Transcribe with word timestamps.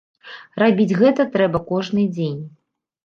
Рабіць 0.61 0.97
гэта 1.01 1.27
трэба 1.35 1.63
кожны 1.73 2.09
дзень. 2.17 2.41